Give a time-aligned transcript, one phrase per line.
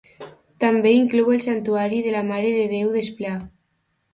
[0.63, 3.37] També inclou el santuari de la Mare de Déu d'Esplà.